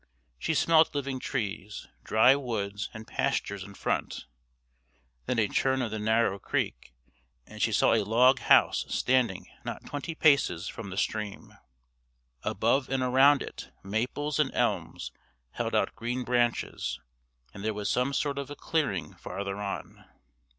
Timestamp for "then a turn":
5.27-5.83